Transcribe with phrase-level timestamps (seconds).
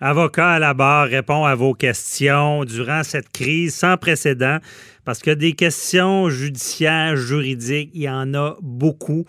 [0.00, 4.58] Avocat à la barre répond à vos questions durant cette crise sans précédent
[5.04, 9.24] parce que des questions judiciaires, juridiques, il y en a beaucoup.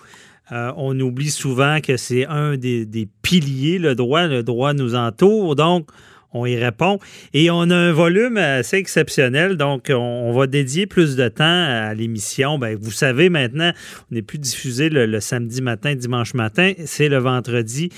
[0.52, 4.28] Euh, on oublie souvent que c'est un des, piliers, le droit.
[4.28, 5.56] Le droit nous entoure.
[5.56, 5.90] Donc,
[6.34, 7.00] on y répond.
[7.34, 11.94] Et on a un volume assez exceptionnel, donc on, va dédier plus de temps à
[11.96, 12.60] l'émission.
[12.60, 13.72] Ben, vous savez maintenant,
[14.12, 17.90] on n'est plus diffusé le, samedi matin, dimanche matin, c'est le vendredi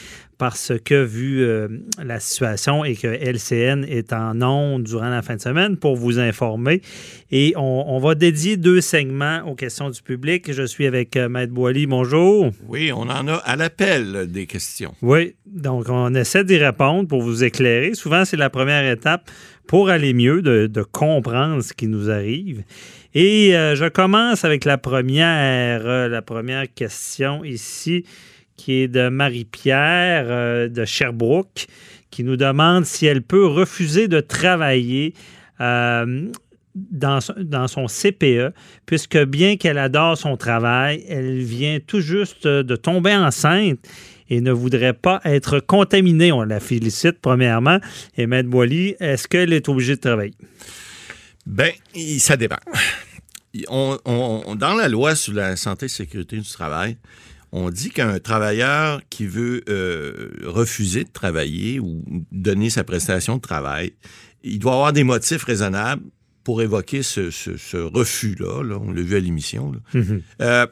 [0.42, 1.68] parce que vu euh,
[2.04, 6.18] la situation et que LCN est en ondes durant la fin de semaine pour vous
[6.18, 6.82] informer.
[7.30, 10.52] Et on, on va dédier deux segments aux questions du public.
[10.52, 11.86] Je suis avec euh, Maître Boily.
[11.86, 12.50] Bonjour.
[12.68, 14.96] Oui, on en a à l'appel des questions.
[15.04, 17.94] Oui, donc on essaie d'y répondre pour vous éclairer.
[17.94, 19.30] Souvent, c'est la première étape
[19.68, 22.64] pour aller mieux, de, de comprendre ce qui nous arrive.
[23.14, 28.06] Et euh, je commence avec la première, euh, la première question ici
[28.58, 31.68] qui est de Marie-Pierre euh, de Sherbrooke,
[32.10, 35.14] qui nous demande si elle peut refuser de travailler
[35.60, 36.30] euh,
[36.76, 38.54] dans, son CPE,
[38.86, 43.80] puisque bien qu'elle adore son travail, elle vient tout juste de tomber enceinte
[44.32, 46.32] et ne voudrait pas être contaminée.
[46.32, 47.80] On la félicite premièrement.
[48.18, 50.34] Et Maître Boily, est-ce qu'elle est obligée de travailler?
[51.46, 51.72] Bien,
[52.18, 52.56] ça dépend.
[53.68, 56.96] On, dans la loi sur la santé et sécurité du travail,
[57.52, 63.42] on dit qu'un travailleur qui veut euh, refuser de travailler ou donner sa prestation de
[63.42, 63.94] travail,
[64.44, 66.04] il doit avoir des motifs raisonnables
[66.44, 68.64] pour évoquer ce, ce, ce refus-là.
[68.64, 68.80] Là.
[68.82, 69.74] On l'a vu à l'émission.
[69.94, 70.22] Mm -hmm.
[70.42, 70.68] euh,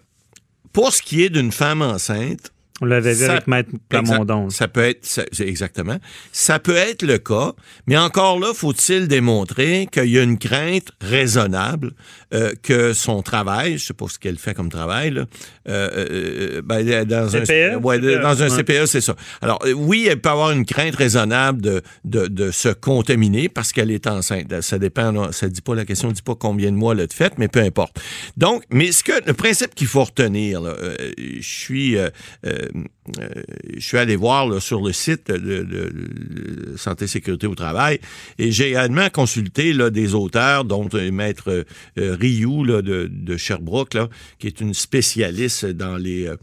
[0.74, 2.52] pour ce qui est d'une femme enceinte,
[2.82, 4.50] on l'avait vu avec Maître Plamondon.
[4.50, 6.00] Ça peut être, ça, exactement.
[6.32, 7.54] Ça peut être le cas,
[7.88, 11.92] mais encore là, faut-il démontrer qu'il y a une crainte raisonnable
[12.34, 15.26] euh, que son travail, je sais pas ce qu'elle fait comme travail, là,
[15.68, 17.74] euh, ben, dans, CPE?
[17.74, 19.16] Un, ouais, dans un CPE, c'est ça.
[19.42, 23.92] Alors, oui, elle peut avoir une crainte raisonnable de, de, de se contaminer parce qu'elle
[23.92, 24.62] est enceinte.
[24.62, 27.14] Ça dépend, ça dit pas, la question dit pas combien de mois elle a de
[27.14, 28.00] fait, mais peu importe.
[28.38, 32.10] Donc, mais ce que, le principe qu'il faut retenir, là, euh, je suis, euh,
[32.44, 38.00] je suis allé voir là, sur le site de, de, de, Santé Sécurité au Travail
[38.38, 41.66] et j'ai également consulté là, des auteurs, dont Maître
[41.98, 43.98] euh, Rioux de, Sherbrooke,
[44.38, 46.36] qui est une spécialiste dans les, euh,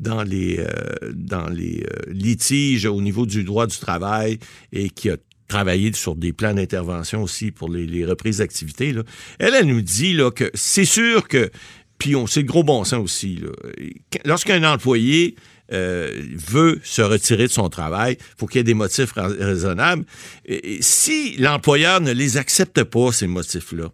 [0.00, 4.38] dans les, euh, dans les litiges au niveau du droit du travail
[4.72, 5.16] et qui a
[5.48, 8.94] travaillé sur des plans d'intervention aussi pour les, reprises d'activité.
[9.38, 11.50] Elle, nous dit que c'est sûr que,
[11.98, 13.40] puis c'est le gros bon sens aussi,
[14.24, 15.34] lorsqu'un employé
[15.72, 20.04] euh, veut se retirer de son travail, faut qu'il y ait des motifs raisonnables.
[20.80, 23.92] Si l'employeur ne les accepte pas, ces motifs-là,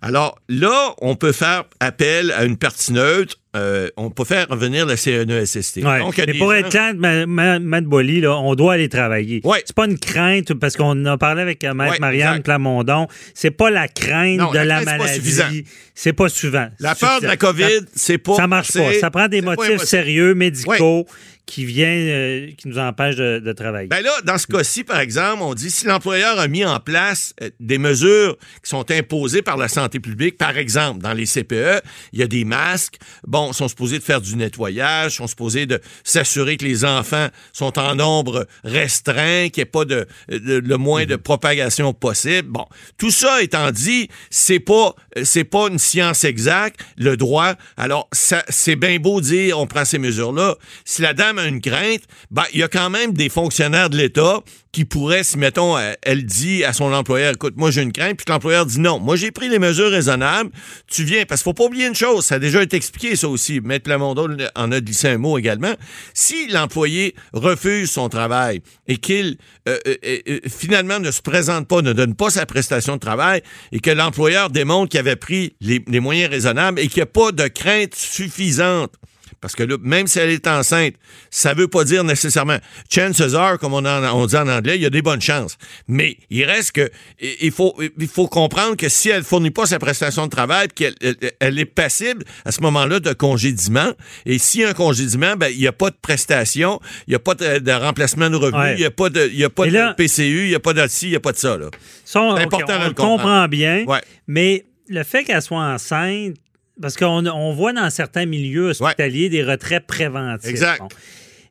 [0.00, 3.36] alors là, on peut faire appel à une partie neutre.
[3.56, 5.78] Euh, on peut faire revenir le CNESST.
[5.78, 6.58] Ouais, Donc, mais pour gens...
[6.58, 9.40] être clair, Matt Bolly, là, on doit aller travailler.
[9.42, 9.62] Ouais.
[9.64, 12.44] C'est pas une crainte, parce qu'on a parlé avec Maître ouais, Marianne exact.
[12.44, 15.64] Plamondon, c'est pas la crainte non, de la, la maladie.
[15.94, 16.68] C'est pas suffisant.
[16.78, 18.34] La peur de la COVID, c'est pas...
[18.34, 18.92] Ça marche pas.
[19.00, 21.06] Ça prend des motifs sérieux, médicaux,
[21.48, 23.88] qui vient, euh, qui nous empêche de, de, travailler.
[23.88, 27.34] Ben là, dans ce cas-ci, par exemple, on dit si l'employeur a mis en place
[27.42, 31.80] euh, des mesures qui sont imposées par la santé publique, par exemple, dans les CPE,
[32.12, 35.80] il y a des masques, bon, sont supposés de faire du nettoyage, sont supposés de
[36.04, 40.76] s'assurer que les enfants sont en nombre restreint, qu'il n'y ait pas de, de, le
[40.76, 42.48] moins de propagation possible.
[42.48, 42.66] Bon,
[42.96, 44.94] tout ça étant dit, c'est pas
[45.24, 47.54] c'est pas une science exacte, le droit.
[47.76, 50.56] Alors, ça, c'est bien beau dire on prend ces mesures-là.
[50.84, 53.96] Si la dame a une crainte, ben, il y a quand même des fonctionnaires de
[53.96, 54.40] l'État
[54.72, 58.26] qui pourraient, si, mettons, elle dit à son employeur, écoute, moi, j'ai une crainte, puis
[58.28, 58.98] l'employeur dit non.
[58.98, 60.50] Moi, j'ai pris les mesures raisonnables.
[60.86, 63.28] Tu viens, parce qu'il faut pas oublier une chose, ça a déjà été expliqué, ça
[63.28, 63.60] aussi.
[63.60, 65.74] Maître Plamondon en a glissé un mot également.
[66.14, 69.38] Si l'employé refuse son travail et qu'il,
[69.68, 73.42] euh, euh, finalement, ne se présente pas, ne donne pas sa prestation de travail
[73.72, 77.32] et que l'employeur démontre qu'il avait pris les moyens raisonnables et qu'il n'y a pas
[77.32, 78.92] de crainte suffisante
[79.40, 80.94] Parce que là, même si elle est enceinte,
[81.30, 82.58] ça veut pas dire nécessairement
[82.90, 85.56] chances are, comme on, en- on dit en anglais, il y a des bonnes chances.
[85.86, 86.90] Mais il reste que
[87.20, 90.94] il faut, il faut comprendre que si elle fournit pas sa prestation de travail, qu'elle
[91.00, 93.92] elle, elle est passible à ce moment-là de congédiement,
[94.26, 97.14] et s'il y a un congédiement, ben, il n'y a pas de prestation, il n'y
[97.16, 98.74] a pas de, de remplacement de revenus, Ouais.
[98.74, 100.54] il n'y a pas de, il y a pas Et de là- PCU, il n'y
[100.54, 101.56] a pas de ci, il n'y a pas de ça.
[101.56, 101.70] Là.
[102.04, 104.00] Ça, on, important de on le comprend bien, Ouais.
[104.26, 106.34] mais le fait qu'elle soit enceinte,
[106.80, 110.48] parce qu'on on voit dans certains milieux hospitaliers des retraits préventifs.
[110.50, 110.80] Exact.
[110.80, 110.88] Bon.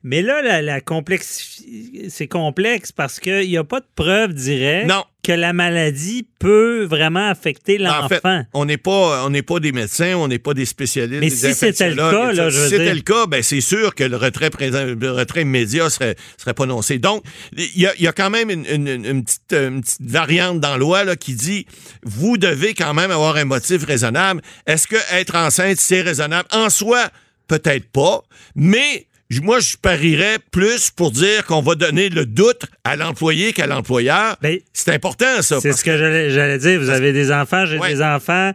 [0.03, 1.61] Mais là, la, la complexe,
[2.09, 5.03] c'est complexe parce qu'il n'y a pas de preuve directe Non.
[5.23, 8.07] que la maladie peut vraiment affecter En l'enfant.
[8.21, 8.21] fait,
[8.53, 11.21] on n'est pas, on n'est pas des médecins, on n'est pas des spécialistes.
[11.21, 13.95] Mais des si c'était le cas, là, je si c'était le cas, ben c'est sûr
[13.95, 16.99] que le retrait, le retrait immédiat serait, serait prononcé.
[16.99, 17.23] Donc,
[17.57, 20.59] il y a, il y a quand même une, une- une petite, une petite variante
[20.59, 21.65] dans la loi là, qui dit
[22.03, 24.41] vous devez quand même avoir un motif raisonnable.
[24.65, 26.47] Est-ce que être enceinte, c'est raisonnable?
[26.51, 27.09] En soi,
[27.47, 28.23] peut-être pas,
[28.55, 29.07] mais
[29.41, 34.37] moi, je parierais plus pour dire qu'on va donner le doute à l'employé qu'à l'employeur.
[34.41, 35.59] Ben, c'est important, ça.
[35.59, 36.79] C'est ce que j'allais j'allais dire.
[36.79, 37.93] Vous avez des enfants, j'ai Ouais.
[37.93, 38.51] des enfants.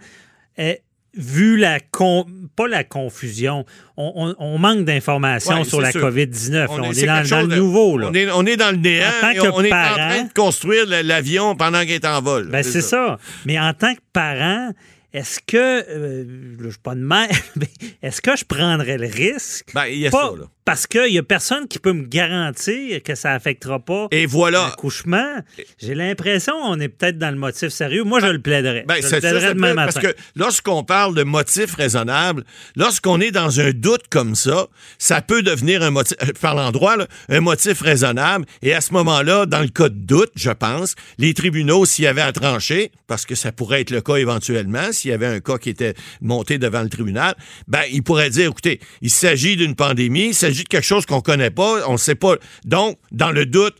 [0.58, 0.78] Eh,
[1.14, 2.26] vu la con-
[2.56, 3.66] pas la confusion,
[3.98, 6.00] on, on- on manque d'informations Ouais, sur la sûr.
[6.00, 6.66] COVID-19.
[6.70, 7.98] On, est, dans, le nouveau.
[7.98, 8.08] Là.
[8.10, 11.54] On est, on est dans le néant et on est en train de construire l'avion
[11.54, 12.48] pendant qu'il est en vol.
[12.48, 13.19] Ben, c'est ça.
[13.44, 14.70] Mais en tant que parent,
[15.12, 15.56] est-ce que,
[15.90, 16.24] euh,
[16.62, 17.69] je suis pas de mère, mais
[18.02, 19.66] est-ce que je prendrais le risque?
[19.74, 20.46] Ben, il y a Pas- ça, là.
[20.64, 24.67] Parce qu'il n'y a personne qui peut me garantir que ça affectera pas Et voilà.
[24.69, 25.41] l'accouchement.
[25.81, 28.05] J'ai l'impression qu'on est peut-être dans le motif sérieux.
[28.05, 28.85] Moi, je le plaiderais.
[28.87, 29.93] Ben, je le plaiderais ça demain peut- matin.
[30.00, 32.44] parce que lorsqu'on parle de motif raisonnable,
[32.76, 34.69] lorsqu'on est dans un doute comme ça,
[34.99, 36.97] ça peut devenir un motif, euh, par l'endroit,
[37.29, 38.44] un motif raisonnable.
[38.62, 42.08] Et à ce moment-là, dans le cas de doute, je pense, les tribunaux, s'il y
[42.08, 45.41] avait à trancher, parce que ça pourrait être le cas éventuellement, s'il y avait un
[45.41, 47.35] cas qui était monté devant le tribunal,
[47.67, 51.20] ben, ils pourraient dire, écoutez, il s'agit d'une pandémie, il s'agit de quelque chose qu'on
[51.20, 52.37] connaît pas, on sait pas.
[52.64, 53.76] Donc, dans le doute,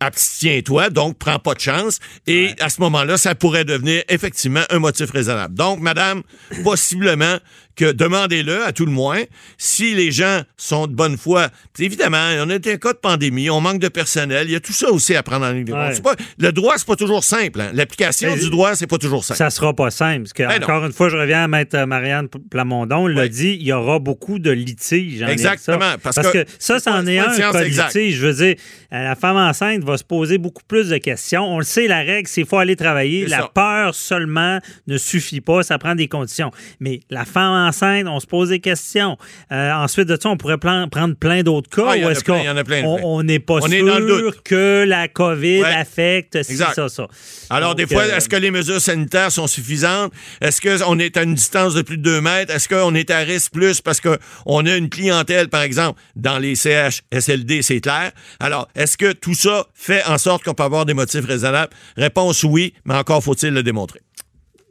[0.00, 1.98] abstiens-toi, donc prends pas de chance.
[2.26, 5.54] Et à ce moment-là, ça pourrait devenir effectivement un motif raisonnable.
[5.54, 6.22] Donc, madame,
[6.62, 7.38] possiblement
[7.76, 9.20] que demandez-le à tout le moins.
[9.58, 11.48] Si les gens sont de bonne foi,
[11.78, 14.72] évidemment, on a un cas de pandémie, on manque de personnel, il y a tout
[14.72, 15.80] ça aussi à prendre en ligne de compte.
[15.80, 15.94] Ouais.
[15.94, 17.60] C'est pas- Le droit, c'est pas toujours simple.
[17.60, 17.70] hein.
[17.74, 19.38] L'application du droit, c'est pas toujours simple.
[19.38, 20.22] Ça sera pas simple.
[20.22, 20.64] Parce que, Ben non.
[20.66, 23.98] encore une fois, je reviens à Maître Marianne Plamondon, il l'a dit, il y aura
[23.98, 25.20] beaucoup de litiges.
[25.20, 25.30] ça.
[25.32, 28.16] Exactement, parce Parce, que que, ça, c'en est un cas de litige.
[28.16, 28.54] Je veux dire,
[28.92, 31.42] euh, la femme enceinte va se poser beaucoup plus de questions.
[31.44, 33.26] On le sait, la règle, c'est qu'il faut aller travailler.
[33.26, 33.50] La ça.
[33.54, 35.62] peur seulement ne suffit pas.
[35.62, 36.50] Ça prend des conditions.
[36.80, 39.16] Mais la femme enceinte, on se pose des questions.
[39.52, 41.84] Euh, ensuite de ça, on pourrait plan- prendre plein d'autres cas.
[41.88, 43.98] Ah, il y en où a est-ce plein, qu'on on- n'est pas On est dans
[43.98, 44.42] le sûr doute.
[44.44, 45.74] que la COVID Ouais.
[45.74, 46.74] affecte Exact.
[46.74, 47.06] ça, ça.
[47.50, 50.12] Alors, Donc, des fois, euh, est-ce que les mesures sanitaires sont suffisantes?
[50.40, 52.52] Est-ce qu'on est à une distance de plus de 2 mètres?
[52.54, 56.54] Est-ce qu'on est à risque plus parce qu'on a une clientèle, par exemple, dans les
[56.54, 58.12] CHSLD, c'est clair?
[58.40, 61.72] Alors, est-ce que tout ça fait en sorte qu'on peut avoir des motifs raisonnables?
[61.96, 64.00] Réponse oui, mais encore faut-il le démontrer.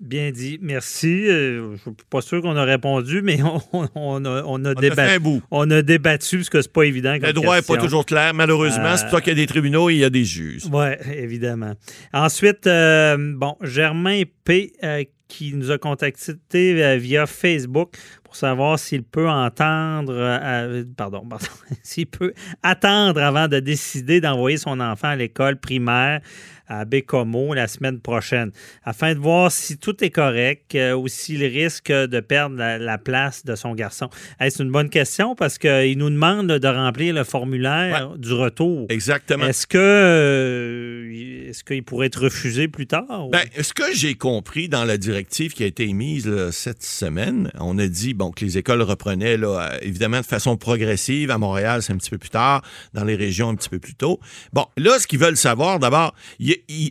[0.03, 1.07] Bien dit, merci.
[1.29, 3.39] Euh, je ne suis pas sûr qu'on a répondu, mais
[3.73, 5.19] on, on a, on a débattu.
[5.19, 5.41] bout.
[5.49, 7.15] On a débattu parce que c'est pas évident.
[7.21, 8.97] Le droit n'est pas toujours clair, malheureusement.
[8.97, 10.65] C'est pour ça qu'il y a des tribunaux et il y a des juges.
[10.71, 11.73] Oui, évidemment.
[12.11, 14.73] Ensuite, euh, bon, Germain P.
[15.33, 21.45] qui nous a contacté via Facebook pour savoir s'il peut entendre, euh, pardon, pardon,
[21.83, 26.21] s'il peut attendre avant de décider d'envoyer son enfant à l'école primaire
[26.67, 28.51] à Bécomo la semaine prochaine,
[28.85, 32.97] afin de voir si tout est correct euh, ou s'il risque de perdre la, la
[32.97, 34.09] place de son garçon.
[34.39, 38.85] Hey, c'est une bonne question parce qu'il nous demande de remplir le formulaire du retour.
[38.89, 39.45] Exactement.
[39.45, 43.27] Est-ce que euh, est-ce qu'il pourrait être refusé plus tard?
[43.27, 44.97] ou- Ben, ce que j'ai compris dans la
[45.29, 49.73] qui a été émise cette semaine, on a dit bon, que les écoles reprenaient là,
[49.73, 51.31] euh, évidemment de façon progressive.
[51.31, 52.61] À Montréal, c'est un petit peu plus tard.
[52.93, 54.19] Dans les régions, un petit peu plus tôt.
[54.51, 56.13] Bon, là, ce qu'ils veulent savoir, d'abord,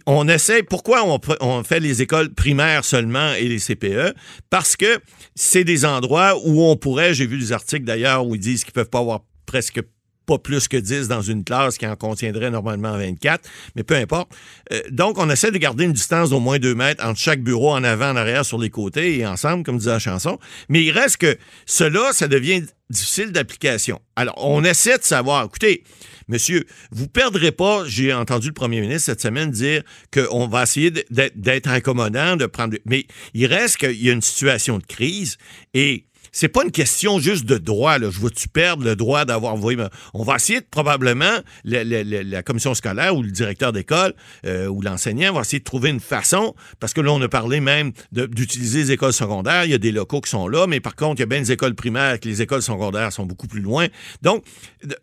[0.07, 0.63] on essaie.
[0.63, 4.15] Pourquoi on, on fait les écoles primaires seulement et les CPE?
[4.51, 4.99] Parce que
[5.35, 8.73] c'est des endroits où on pourrait, j'ai vu des articles d'ailleurs où ils disent qu'ils
[8.73, 9.83] peuvent pas avoir presque
[10.27, 14.31] pas plus que 10 dans une classe qui en contiendrait normalement 24, mais peu importe.
[14.73, 17.73] Euh, donc, on essaie de garder une distance d'au moins 2 mètres entre chaque bureau
[17.73, 20.39] en avant, en arrière, sur les côtés et ensemble, comme disait la chanson.
[20.69, 21.37] Mais il reste que
[21.67, 24.01] cela, ça devient difficile d'application.
[24.17, 25.83] Alors, on essaie de savoir, écoutez,
[26.29, 30.91] monsieur, vous perdrez pas, j'ai entendu le premier ministre cette semaine dire qu'on va essayer
[30.91, 32.77] d'être d'être accommodant, de prendre...
[32.85, 35.39] Mais il reste qu'il y a une situation de crise
[35.75, 37.99] et c'est pas une question juste de droit.
[37.99, 38.09] Là.
[38.11, 39.79] Je veux-tu perdre le droit d'avoir envoyé.
[40.15, 44.15] On va essayer de, probablement, la, la- la- commission scolaire ou le directeur d'école
[44.47, 47.61] euh, ou l'enseignant va essayer de trouver une façon, parce que là, on a parlé
[47.61, 49.65] même d'utiliser les écoles secondaires.
[49.67, 51.41] Il y a des locaux qui sont là, mais par contre, il y a bien
[51.41, 53.87] des écoles primaires que les écoles secondaires sont beaucoup plus loin.
[54.23, 54.45] Donc,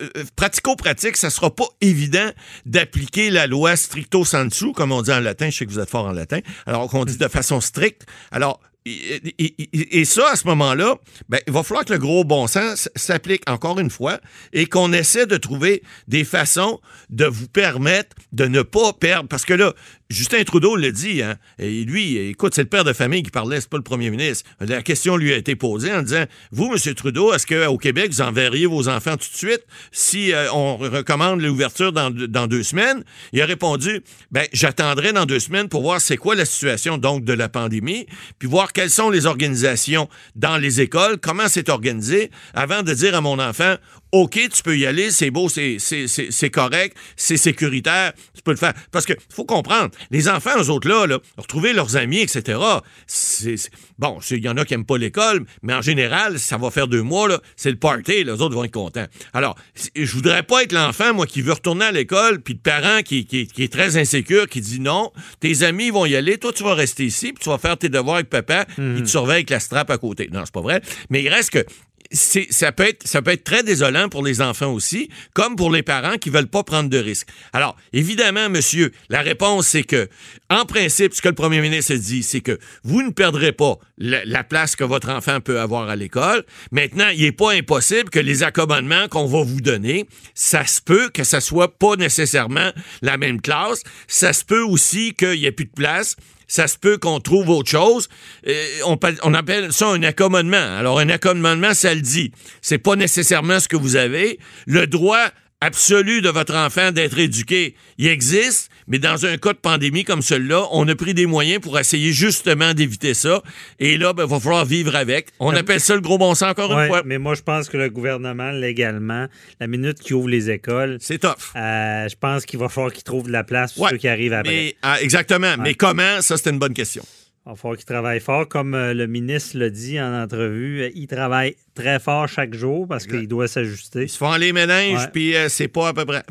[0.01, 2.29] euh, pratico-pratique, ça sera pas évident
[2.65, 5.49] d'appliquer la loi stricto sensu, comme on dit en latin.
[5.49, 6.39] Je sais que vous êtes fort en latin.
[6.65, 8.05] Alors qu'on dit de façon stricte.
[8.31, 10.95] Alors, et, ça, à ce moment-là,
[11.27, 14.19] ben, il va falloir que le gros bon sens s'applique encore une fois
[14.53, 19.27] et qu'on essaie de trouver des façons de vous permettre de ne pas perdre.
[19.27, 19.73] Parce que là,
[20.11, 23.61] Justin Trudeau le dit, hein, et lui, écoute, c'est le père de famille qui parlait,
[23.61, 24.49] c'est pas le premier ministre.
[24.59, 26.95] La question lui a été posée en disant Vous, M.
[26.95, 29.63] Trudeau, est-ce qu'au Québec, vous enverriez vos enfants tout de suite?
[29.91, 34.01] Si euh, on recommande l'ouverture dans, dans deux semaines Il a répondu
[34.31, 38.07] Ben, j'attendrai dans deux semaines pour voir c'est quoi la situation donc de la pandémie,
[38.39, 43.13] puis voir quelles sont les organisations dans les écoles, comment c'est organisé, avant de dire
[43.13, 43.75] à mon enfant
[44.11, 48.73] OK, tu peux y aller, c'est beau, c'est, correct, c'est sécuritaire, tu peux le faire.
[48.91, 52.59] Parce que faut comprendre, les enfants, eux autres là, là retrouver leurs amis, etc.
[53.05, 56.57] C'est, c'est- bon, il y en a qui aiment pas l'école, mais en général, ça
[56.57, 57.19] va faire deux mois,
[57.55, 59.05] c'est le party, les autres vont être contents.
[59.33, 59.55] Alors,
[59.95, 63.25] je voudrais pas être l'enfant, moi, qui veut retourner à l'école, puis le parent qui,
[63.25, 66.63] qui, qui est très insécure, qui dit non, tes amis vont y aller, toi, tu
[66.63, 69.49] vas rester ici, puis tu vas faire tes devoirs avec papa, puis tu surveilles avec
[69.51, 70.29] la strap à côté.
[70.31, 70.81] Non, c'est pas vrai.
[71.09, 71.65] Mais il reste que
[72.11, 75.83] ça, peut être, ça peut être très désolant pour les enfants aussi, comme pour les
[75.83, 77.27] parents qui veulent pas prendre de risques.
[77.53, 80.09] Alors, évidemment, monsieur, la réponse, c'est que,
[80.49, 84.25] en principe, ce que le premier ministre dit, c'est que vous ne perdrez pas la,
[84.25, 86.43] la place que votre enfant peut avoir à l'école.
[86.71, 91.09] Maintenant, il n'est pas impossible que les accommodements qu'on va vous donner, ça se peut
[91.09, 93.83] que ça soit pas nécessairement la même classe.
[94.07, 96.15] Ça se peut aussi qu'il n'y ait plus de place
[96.49, 98.09] ça se peut qu'on trouve autre chose.
[98.47, 100.77] Euh, on, on appelle ça un accommodement.
[100.77, 102.31] Alors, un accommodement, ça le dit.
[102.61, 104.39] C'est pas nécessairement ce que vous avez.
[104.67, 105.29] Le droit
[105.61, 110.21] absolu de votre enfant d'être éduqué, il existe, mais dans un cas de pandémie comme
[110.21, 113.43] celui-là, on a pris des moyens pour essayer justement d'éviter ça.
[113.79, 115.27] Et là, ben, il va falloir vivre avec.
[115.39, 117.01] On appelle ça le gros bon sens encore Ouais, une fois.
[117.05, 119.27] mais moi, je pense que le gouvernement, légalement,
[119.59, 121.35] la minute qu'il ouvre les écoles, C'est tough.
[121.55, 124.07] euh, je pense qu'il va falloir qu'il trouve de la place pour Ouais, ceux qui
[124.07, 124.51] arrivent après.
[124.53, 125.55] Mais, ah, exactement.
[125.59, 126.21] Mais comment?
[126.21, 127.03] Ça, c'était une bonne question.
[127.49, 128.47] Il va falloir qu'il travaille fort.
[128.47, 132.87] Comme euh, le ministre l'a dit en entrevue, euh, il travaille très fort chaque jour
[132.87, 134.03] parce qu'il doit s'ajuster.
[134.03, 135.09] Ils se font les méninges, Ouais.
[135.11, 136.21] puis euh, c'est pas à peu près.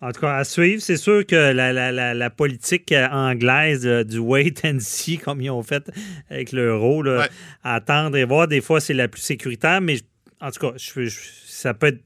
[0.00, 4.04] En tout cas, à suivre, c'est sûr que la, la- la- la politique anglaise euh,
[4.04, 5.90] du wait and see, comme ils ont fait
[6.30, 7.26] avec l'euro, Ouais.
[7.64, 9.98] attendre et voir, des fois, c'est la plus sécuritaire, mais
[10.40, 12.02] en tout cas, je- je- ça peut être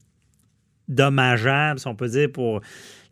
[0.87, 2.61] dommageable, si on peut dire, pour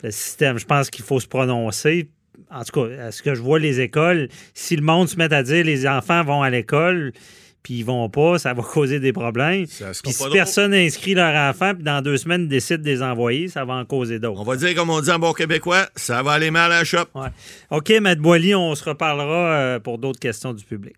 [0.04, 0.58] le système.
[0.58, 2.10] Je pense qu'il faut se prononcer.
[2.50, 5.34] En tout cas, à ce que je vois les écoles, si le monde se met
[5.34, 7.14] à dire les enfants vont à l'école,
[7.64, 9.66] puis ils vont pas, ça va causer des problèmes.
[9.66, 13.66] Puis si personne inscrit leur enfant, puis dans deux semaines décide de les envoyer, ça
[13.66, 14.42] va en causer d'autres.
[14.42, 16.84] On va dire, comme on dit en bon québécois, ça va aller mal à la
[16.84, 17.06] shop.
[17.16, 17.30] Ouais.
[17.70, 20.96] OK, Matt Boily, on se reparlera euh, pour d'autres questions du public.